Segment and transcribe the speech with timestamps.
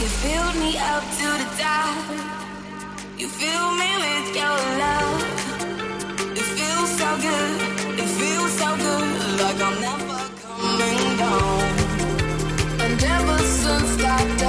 [0.00, 1.94] You filled me up to the top.
[3.18, 5.20] You fill me with your love.
[6.40, 7.54] It feels so good.
[8.00, 9.08] It feels so good.
[9.42, 11.60] Like I'm never coming down.
[12.80, 14.39] And ever since that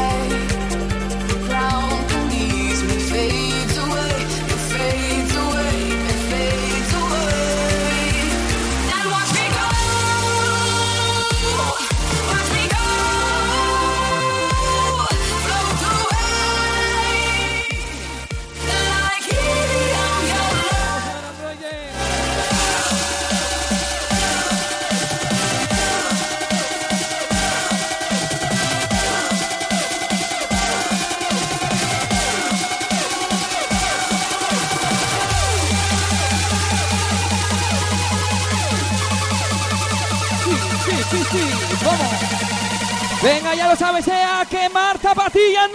[43.56, 45.68] ya lo sabes, sea que Marta Patilla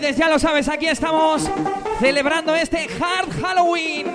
[0.00, 1.48] ya lo sabes, aquí estamos
[2.00, 4.06] celebrando este Hard Halloween.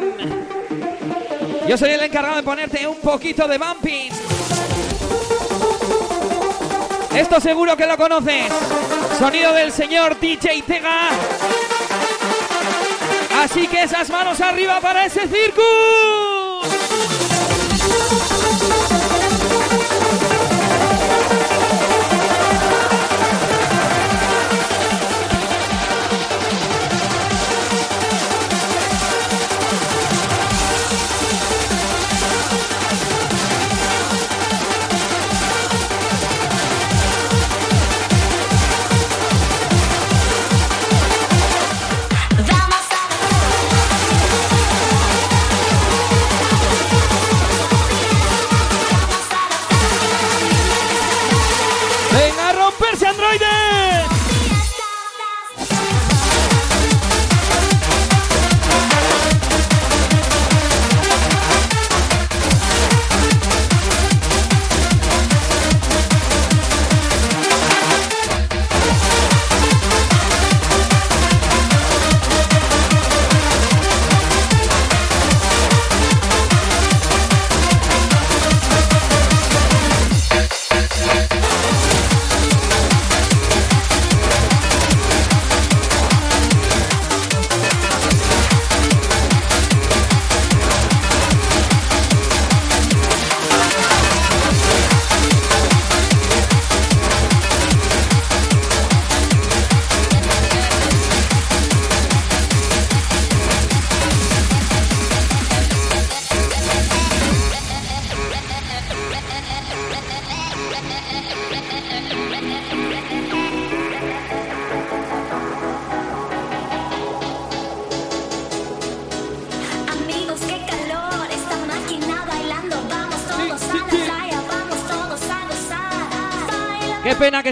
[1.68, 4.12] Yo soy el encargado de ponerte un poquito de bumping.
[7.16, 8.52] Esto seguro que lo conoces.
[9.18, 11.10] Sonido del señor DJ Tega.
[13.44, 16.31] Así que esas manos arriba para ese circo.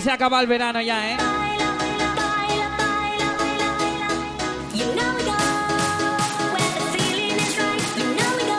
[0.01, 1.17] Se acaba el verano ya, ¿eh?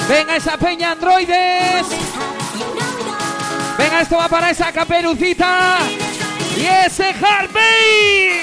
[0.08, 1.86] Venga esa peña, androides.
[3.78, 5.78] Venga, esto va para esa caperucita.
[6.56, 8.39] Y ese Harvey.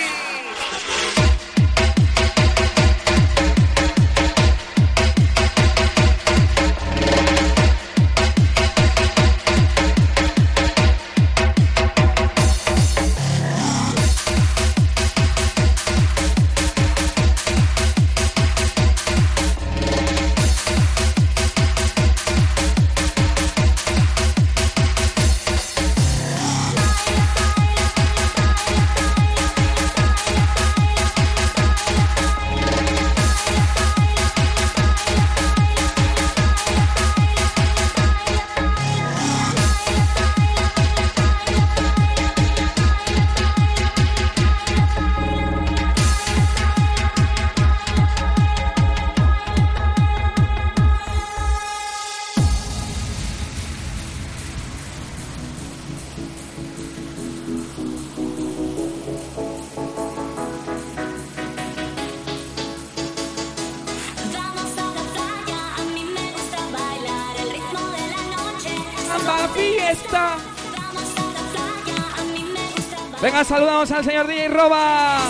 [73.78, 75.27] Saludamos al señor DJ Roba.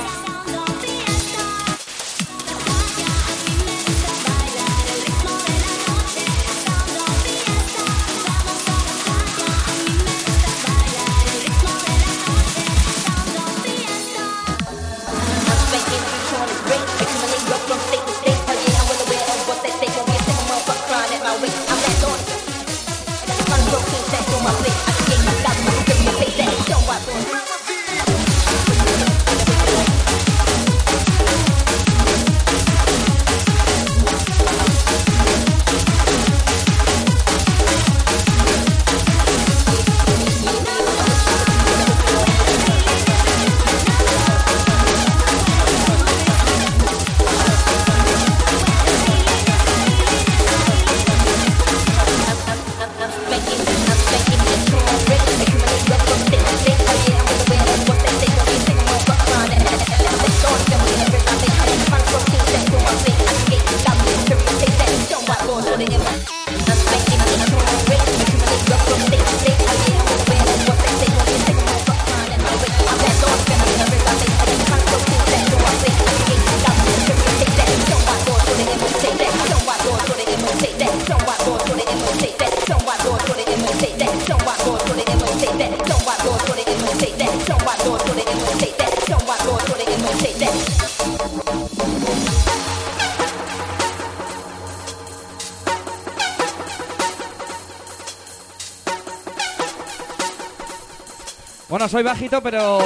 [102.29, 102.79] Pero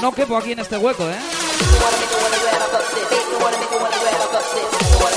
[0.00, 1.16] no quepo aquí en este hueco, ¿eh?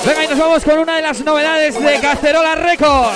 [0.06, 3.14] Venga, y nos vamos con una de las novedades de Cacerola Record.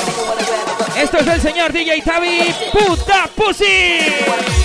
[0.98, 4.57] Esto es el señor DJ Tavi Puta Pussy.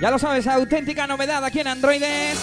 [0.00, 2.38] Ya lo sabes, auténtica novedad aquí en Androides.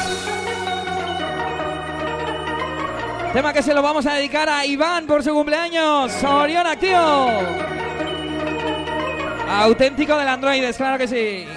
[3.34, 6.12] Tema que se lo vamos a dedicar a Iván por su cumpleaños.
[6.24, 7.32] Orión activo.
[9.50, 11.48] Auténtico del Androides, claro que sí.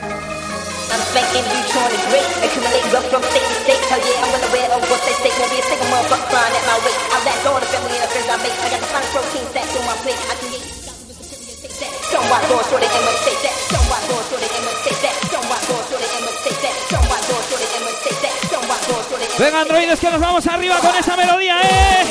[19.38, 22.04] Venga, androides, que nos vamos arriba con esa melodía, ¿eh?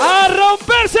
[0.00, 1.00] ¡A romperse!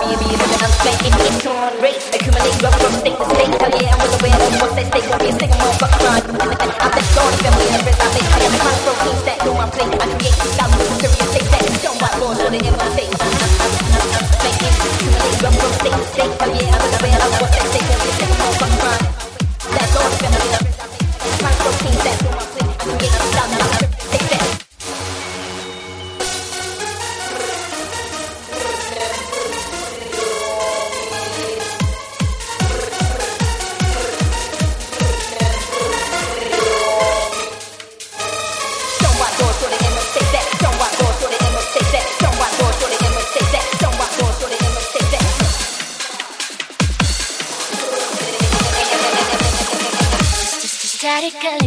[0.00, 1.12] Theory of an unflaking
[1.44, 4.80] on race Accumulate rock from state to state Hell yeah, I'm with the weirdo What's
[4.80, 5.04] at stake?
[5.04, 8.72] Don't be a stick More fuck crime I've been gone Family and I've been my
[8.80, 10.72] protein stack No, I'm playing I create the style
[11.04, 15.92] Serious take that Don't want more Than in my state Unflaking Accumulate rock from state
[15.92, 17.84] to state Hell yeah, I'm with the weirdo What's at stake?
[17.92, 18.79] Don't be
[51.20, 51.59] Erotica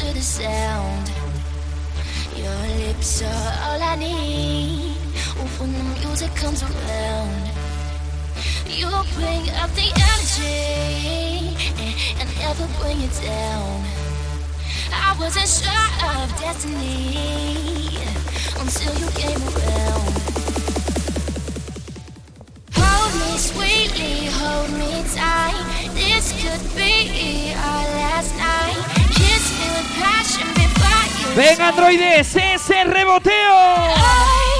[0.00, 1.10] to the sound.
[2.36, 4.94] Your lips are all I need.
[5.58, 7.50] When the music comes around,
[8.68, 13.84] you bring up the energy eh, and never bring it down.
[14.92, 17.96] I wasn't sure of destiny
[18.60, 20.12] until you came around.
[22.76, 25.56] Hold me sweetly, hold me tight.
[25.94, 28.95] This could be our last night.
[31.34, 34.55] Venga, androides, ese reboteo.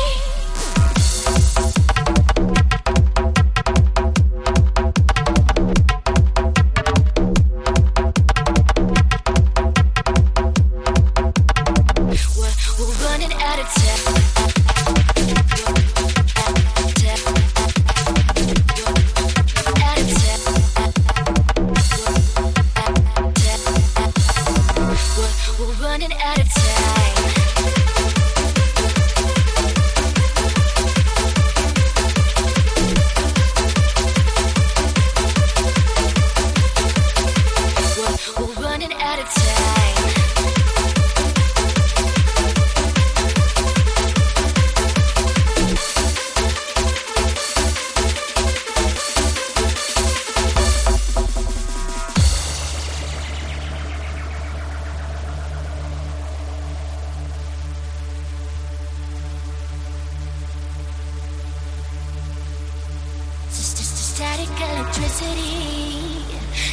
[64.17, 66.25] static electricity.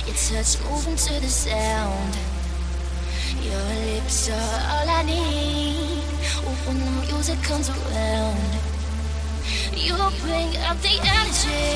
[0.08, 2.16] Your touch moving to the sound.
[3.44, 6.04] Your lips are all I need.
[6.66, 8.40] When the music comes around,
[9.76, 11.68] you bring up the energy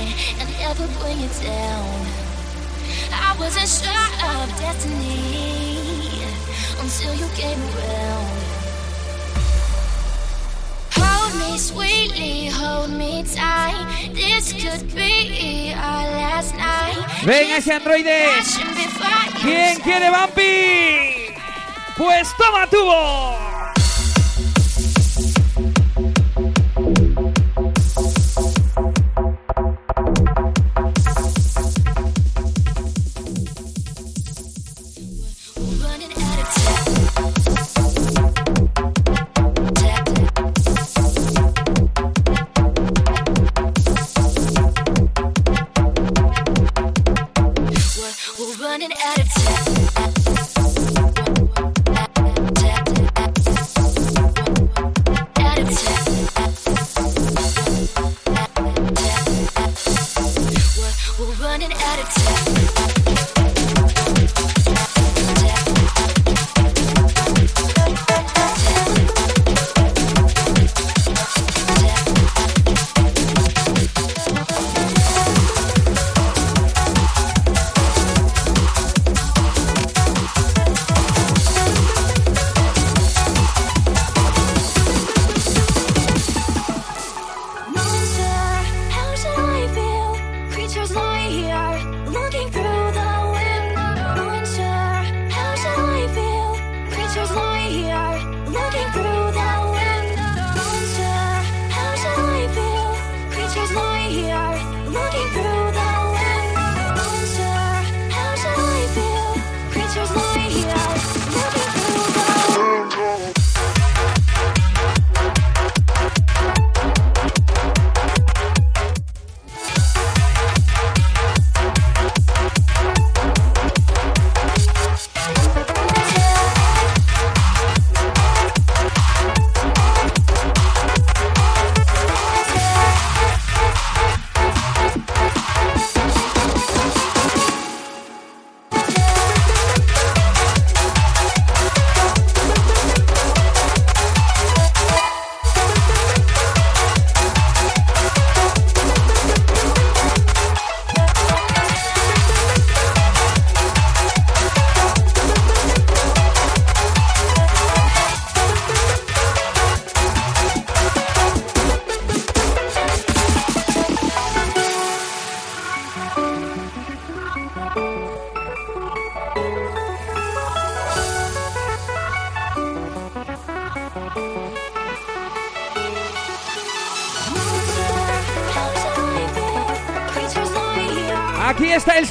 [0.00, 2.06] eh, and never bring it down.
[3.12, 6.24] I wasn't sure of destiny
[6.80, 8.35] until you came around.
[17.24, 18.26] Venga ese androide.
[19.40, 21.34] ¿Quién quiere vampi?
[21.96, 23.45] Pues toma tubo.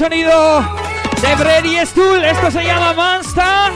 [0.06, 0.64] Sonido
[1.20, 2.24] de Brady Stool.
[2.24, 3.74] Esto se llama Monster.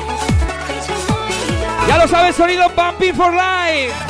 [1.87, 4.09] Ya lo sabes, sonido Bumping for Life.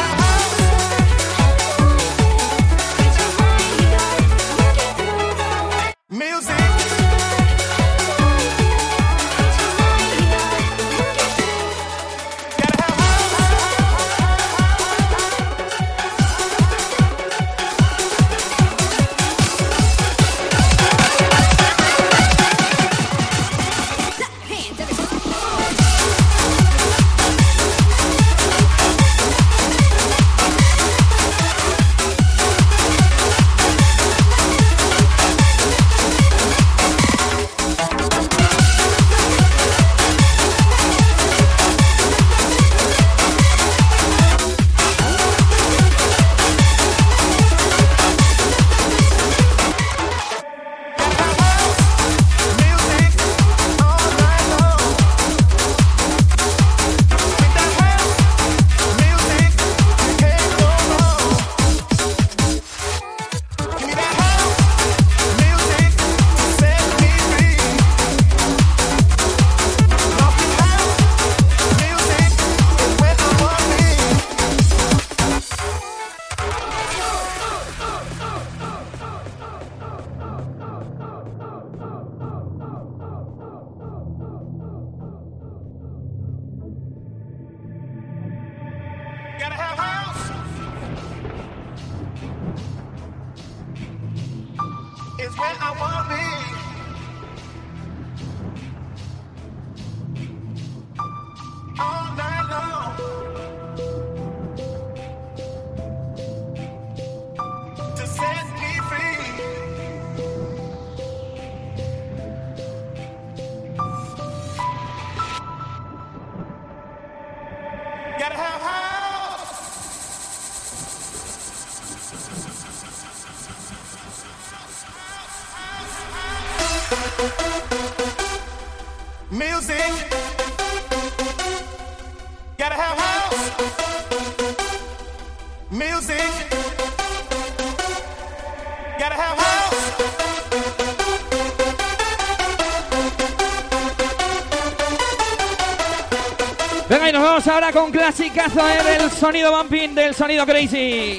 [147.72, 151.18] Con clasicazo eh, del sonido bumping, del sonido crazy.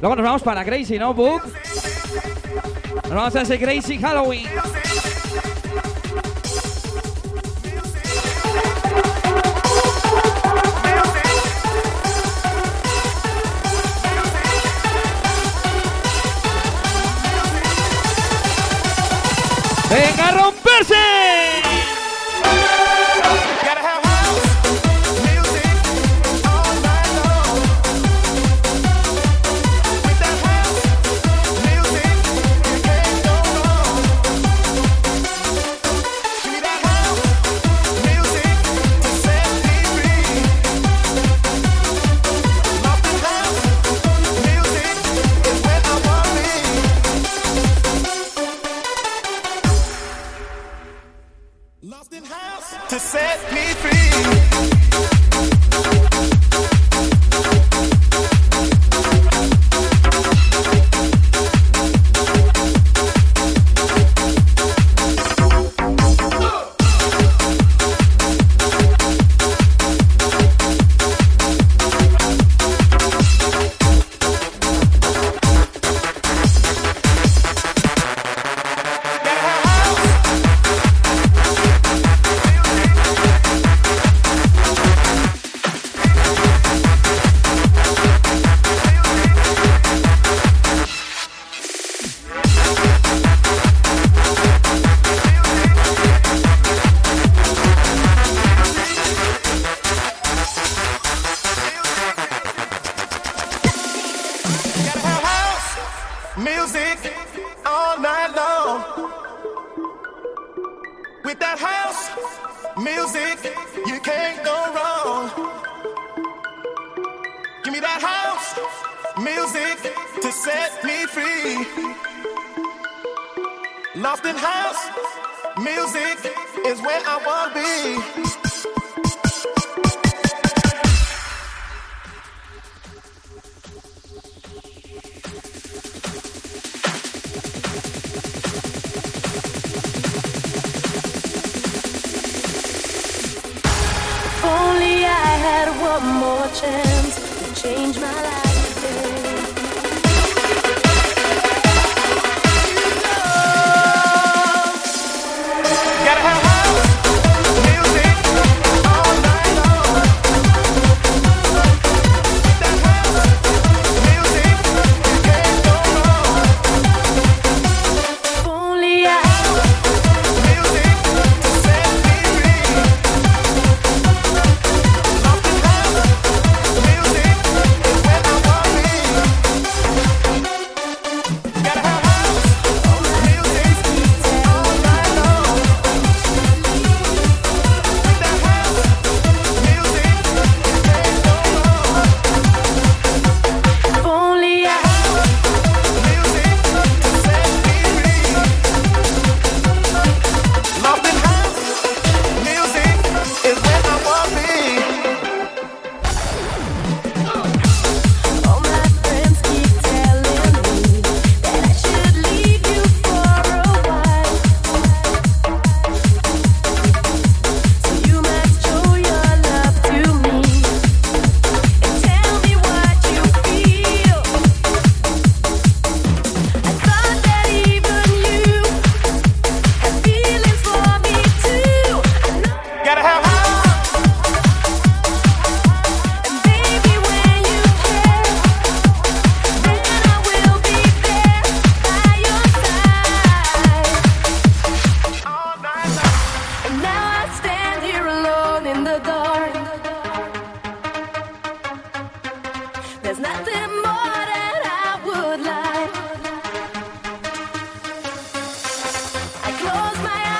[0.00, 1.42] Luego nos vamos para Crazy, ¿no, Book?
[3.04, 4.48] Nos vamos a ese Crazy Halloween.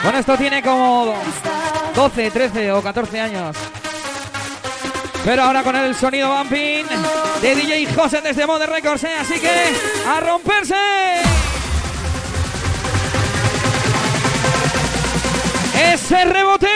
[0.02, 1.14] Bueno, esto tiene como
[1.94, 3.56] 12, 13 o 14 años.
[5.24, 6.84] Pero ahora con el sonido bumping
[7.40, 9.14] de DJ José desde Mode Records, ¿eh?
[9.18, 9.72] así que
[10.06, 10.74] a romperse.
[15.92, 16.73] Ese rebote.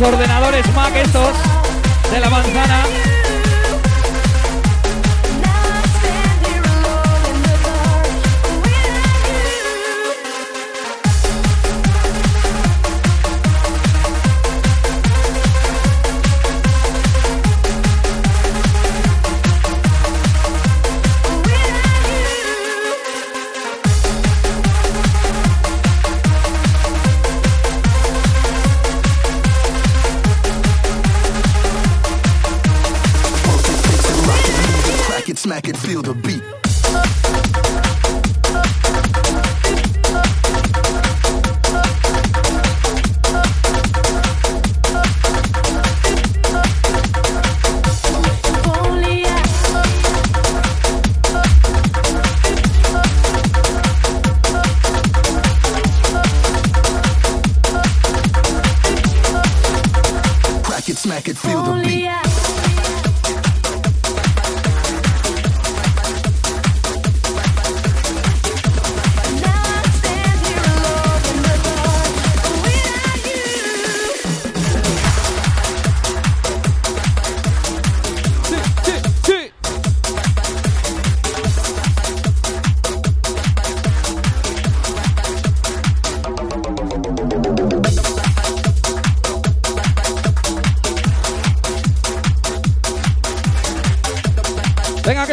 [0.00, 1.36] los ordenadores Mac estos
[2.10, 3.13] de la manzana.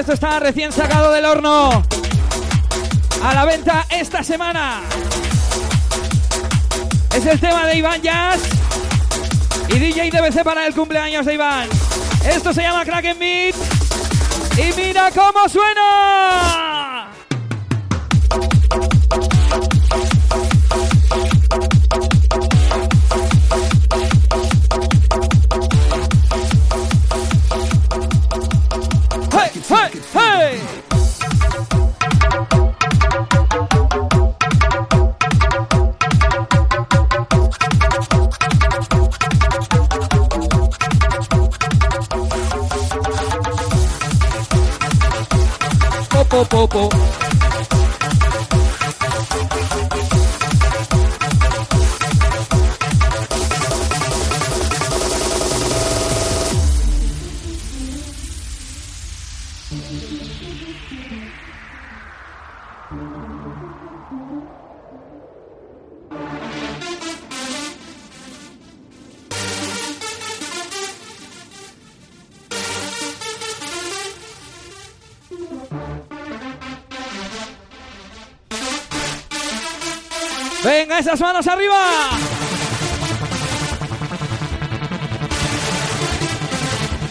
[0.02, 1.84] Esto está recién sacado del horno.
[3.24, 4.82] A la venta esta semana.
[7.16, 8.40] Es el tema de Iván Jazz
[9.70, 11.70] y DJ DBC para el cumpleaños de Iván.
[12.26, 13.56] Esto se llama Kraken Beat.
[14.58, 16.71] Y mira cómo suena.
[81.42, 82.10] Manos arriba.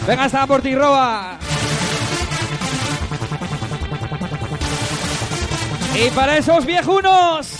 [0.07, 1.37] Venga, está por ti, Roba.
[5.95, 7.57] Y para esos viejunos.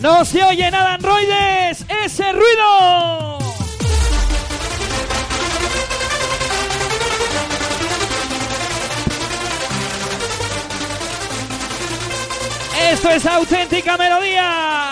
[0.00, 1.84] No se oye nada, androides.
[2.04, 3.39] Ese ruido.
[13.00, 14.89] Esto es auténtica melodía.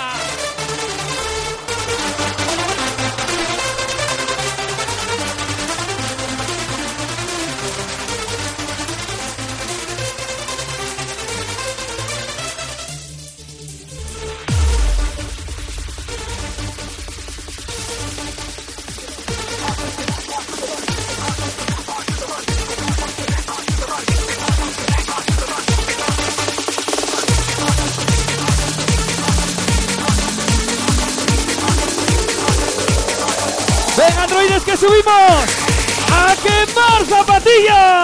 [34.89, 35.45] Subimos.
[36.11, 37.98] ¡A quemar zapatilla!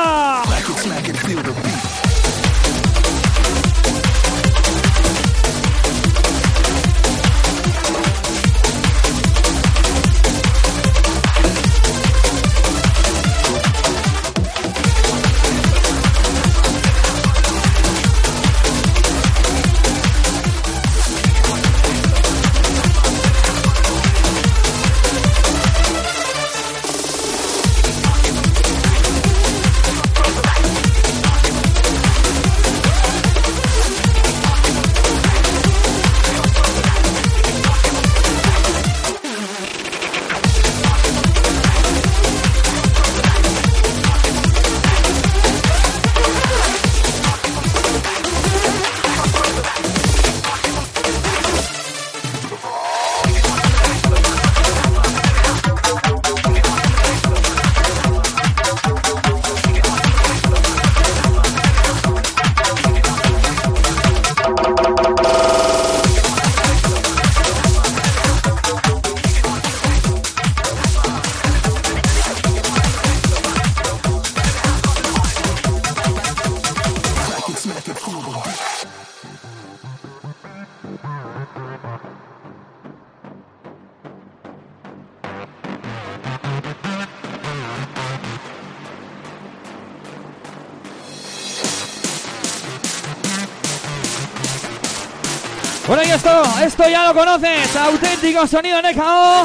[97.15, 97.75] Conoces.
[97.77, 99.43] Auténtico sonido NKO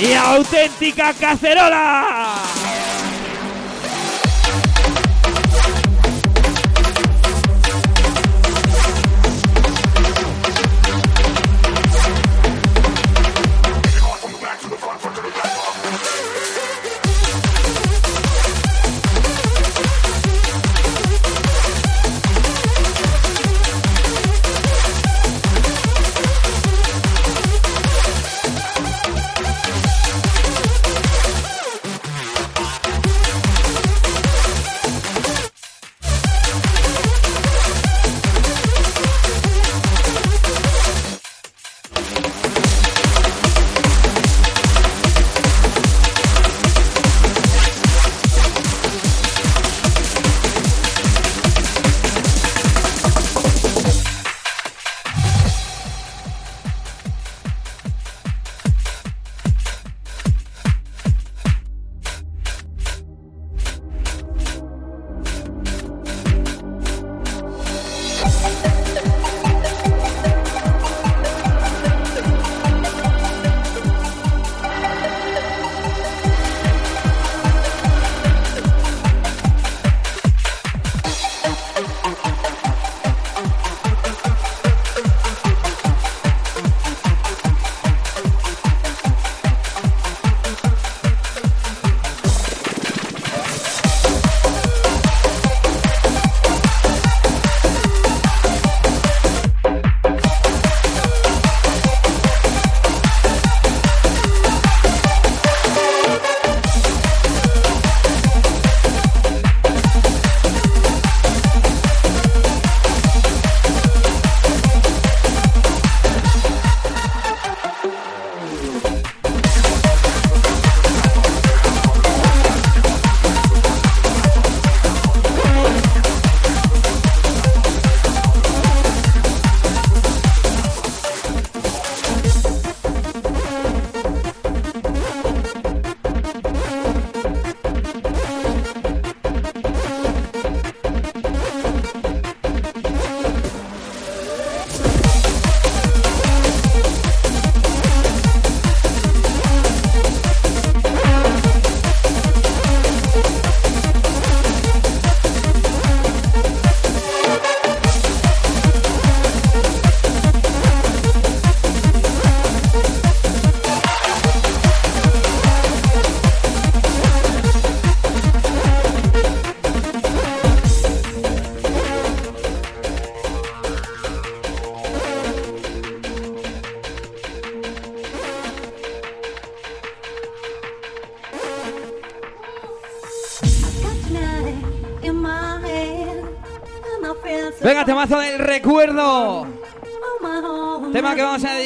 [0.00, 2.03] y auténtica cacerola.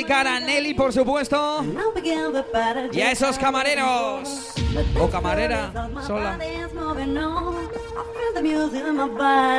[0.09, 1.65] Dedicar Nelly, por supuesto.
[2.93, 4.55] Y a esos camareros.
[4.99, 5.71] O camarera,
[6.07, 6.39] sola.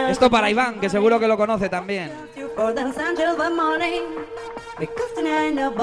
[0.10, 2.12] Esto para Iván, que seguro que lo conoce también.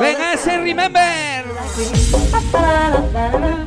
[0.00, 1.44] Venga, ese remember.
[2.52, 2.90] Ra,
[3.30, 3.66] ra.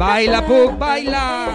[0.00, 1.49] Baila,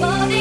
[0.00, 0.37] body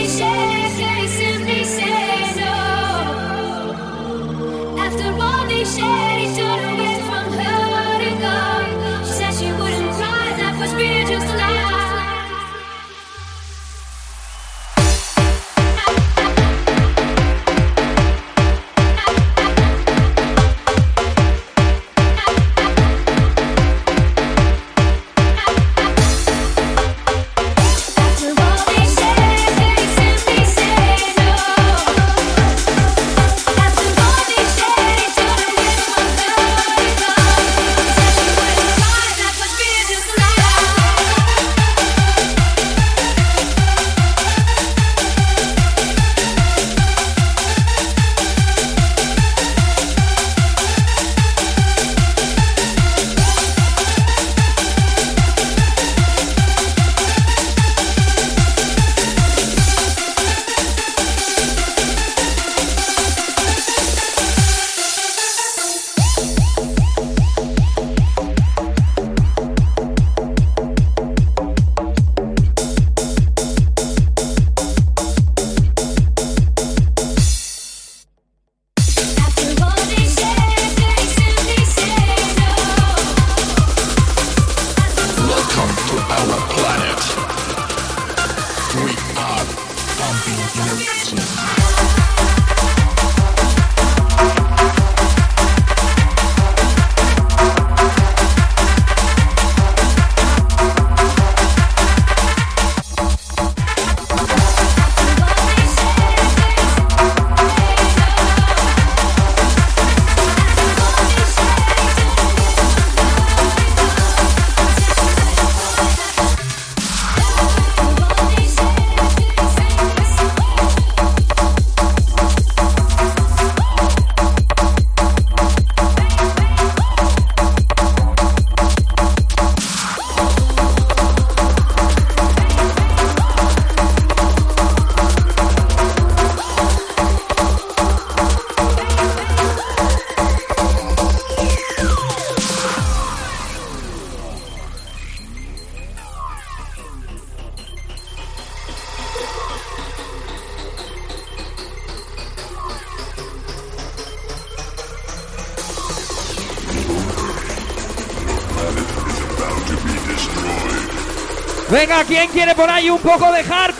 [162.05, 163.73] ¿Quién quiere por ahí un poco de hard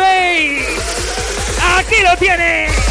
[1.78, 2.87] ¡Aquí lo tiene!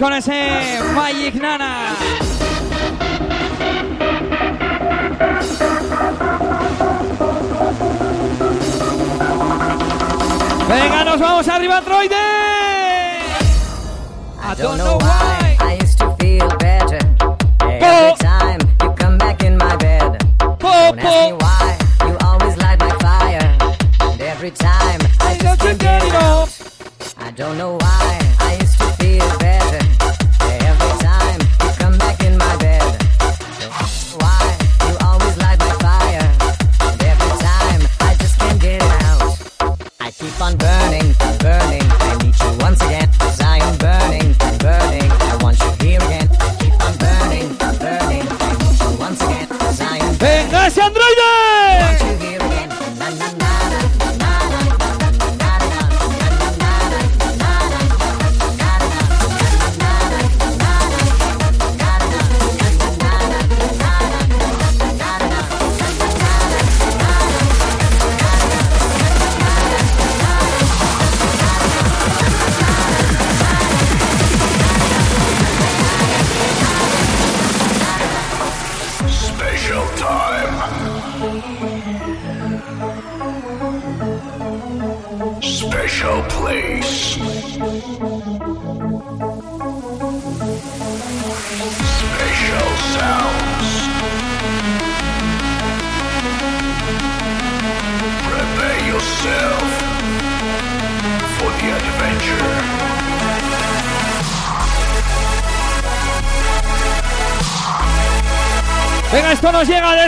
[0.00, 1.94] con ese Magic Nana.
[10.66, 12.16] Venga, nos vamos arriba, Troide.
[14.42, 15.39] I don't know why.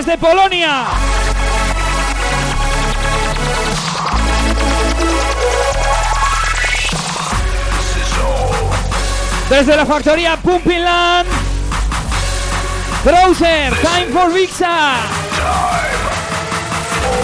[0.04, 0.86] desde Polonia.
[9.48, 11.28] Desde la factoría Pumping Land.
[13.04, 14.94] Browser, time for Vixa.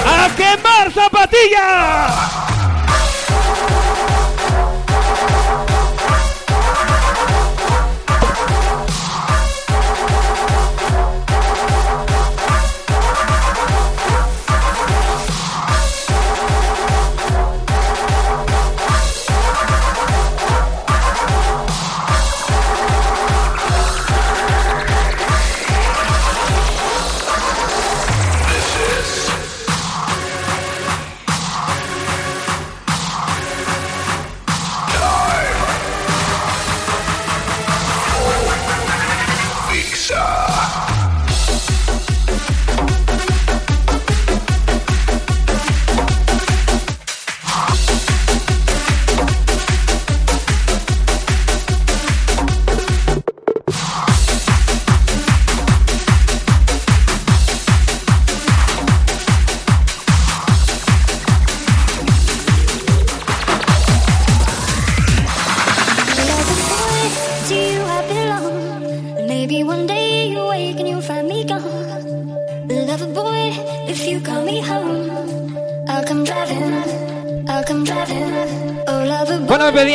[0.07, 2.48] ¡A quemar zapatillas!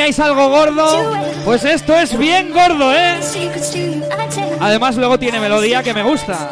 [0.04, 1.14] Pedíais algo gordo.
[1.46, 3.22] Pues esto es bien gordo, ¿eh?
[4.60, 6.50] Además, luego tiene melodía que me gusta.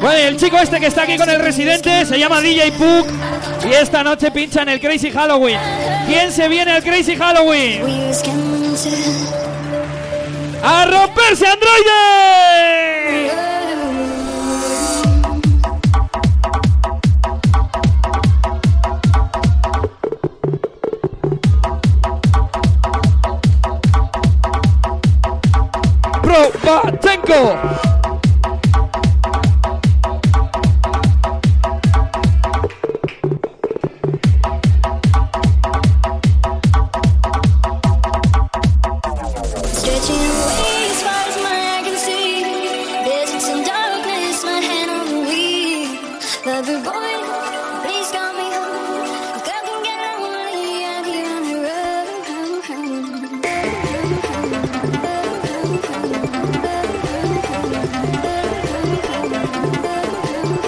[0.00, 3.08] Bueno, el chico este que está aquí con el residente se llama DJ Puck
[3.68, 5.58] y esta noche pincha en el Crazy Halloween.
[6.06, 7.82] ¿Quién se viene al Crazy Halloween?
[10.62, 12.93] ¡A romperse androide!
[27.26, 27.83] Go!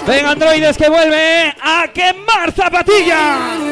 [0.07, 3.66] Venga, androides, que vuelve a quemar zapatilla.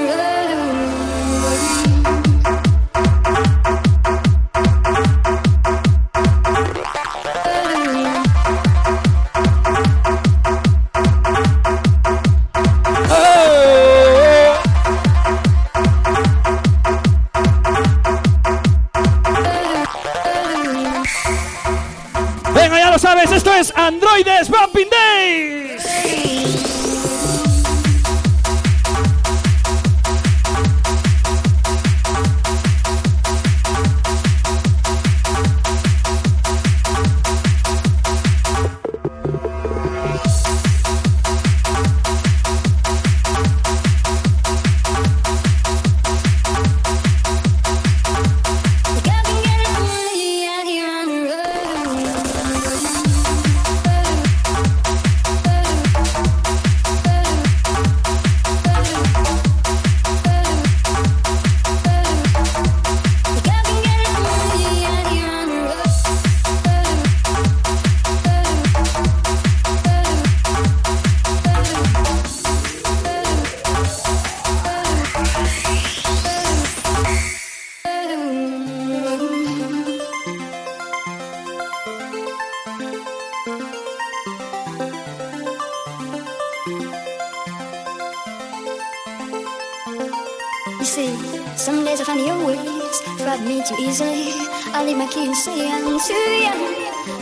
[90.96, 91.12] See,
[91.58, 94.32] some days I find your ways drive me too easily.
[94.72, 96.64] I leave my key and say I'm too young.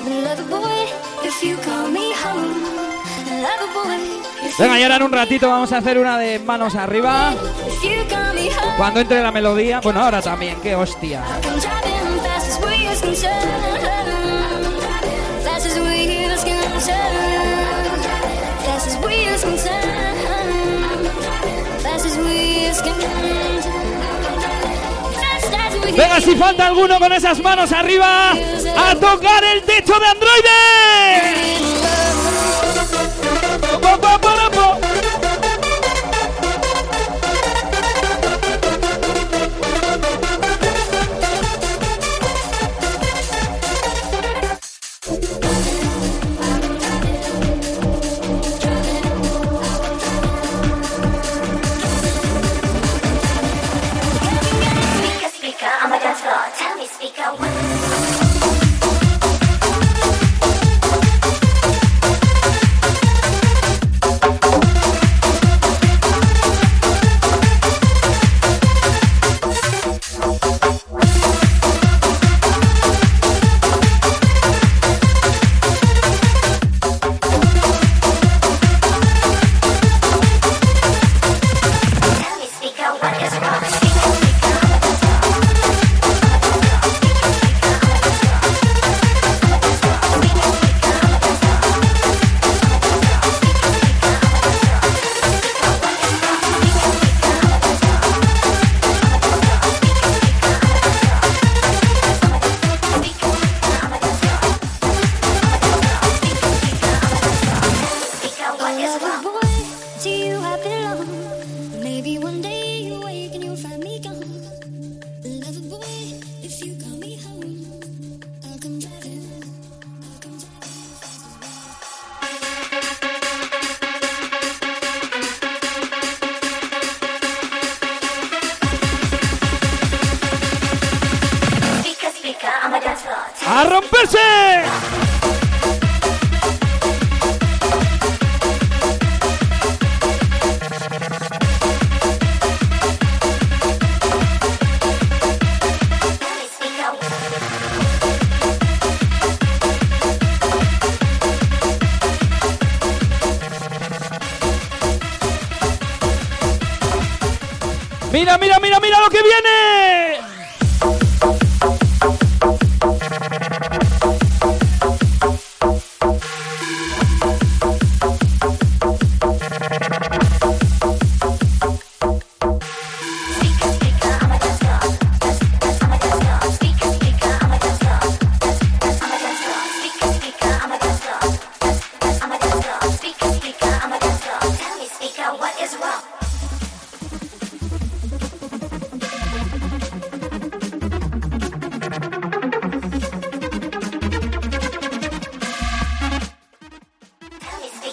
[0.04, 0.86] But lover boy,
[1.26, 2.54] if you call me home,
[3.74, 3.98] boy,
[4.60, 7.34] Venga, y ahora en un ratito vamos a hacer una de manos arriba.
[8.78, 11.24] Cuando entre la melodía, bueno, ahora también, qué hostia.
[21.84, 22.18] Fast as
[25.92, 31.93] Venga, si falta alguno con esas manos arriba, a tocar el techo de Androide.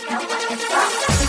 [0.09, 1.20] know what it's from.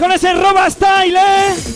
[0.00, 1.69] Con ese Roba Style, ¿eh?